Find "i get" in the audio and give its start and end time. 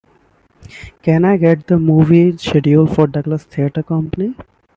1.25-1.67